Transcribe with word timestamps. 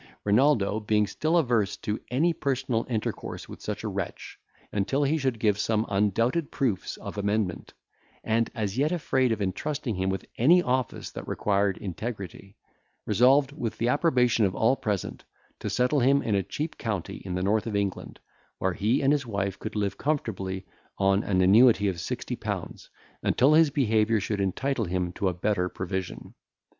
Renaldo 0.23 0.79
being 0.79 1.05
still 1.05 1.37
averse 1.37 1.77
to 1.77 1.99
any 2.09 2.33
personal 2.33 2.87
intercourse 2.89 3.47
with 3.47 3.61
such 3.61 3.83
a 3.83 3.87
wretch, 3.87 4.39
until 4.71 5.03
he 5.03 5.15
should 5.15 5.37
give 5.37 5.59
some 5.59 5.85
undoubted 5.89 6.49
proofs 6.49 6.97
of 6.97 7.19
amendment, 7.19 7.75
and, 8.23 8.49
as 8.55 8.79
yet 8.79 8.91
afraid 8.91 9.31
of 9.31 9.43
intrusting 9.43 9.93
him 9.93 10.09
with 10.09 10.25
any 10.39 10.59
office 10.59 11.11
that 11.11 11.27
required 11.27 11.77
integrity, 11.77 12.55
resolved, 13.05 13.51
with 13.51 13.77
the 13.77 13.89
approbation 13.89 14.43
of 14.43 14.55
all 14.55 14.75
present, 14.75 15.23
to 15.59 15.69
settle 15.69 15.99
him 15.99 16.23
in 16.23 16.33
a 16.33 16.41
cheap 16.41 16.79
county 16.79 17.17
in 17.17 17.35
the 17.35 17.43
north 17.43 17.67
of 17.67 17.75
England, 17.75 18.19
where 18.57 18.73
he 18.73 19.03
and 19.03 19.13
his 19.13 19.27
wife 19.27 19.59
could 19.59 19.75
live 19.75 19.99
comfortably 19.99 20.65
on 20.97 21.23
an 21.23 21.39
annuity 21.43 21.87
of 21.87 21.99
sixty 21.99 22.35
pounds, 22.35 22.89
until 23.21 23.53
his 23.53 23.69
behaviour 23.69 24.19
should 24.19 24.41
entitle 24.41 24.85
him 24.85 25.11
to 25.13 25.27
a 25.27 25.33
better 25.35 25.69
provision. 25.69 26.33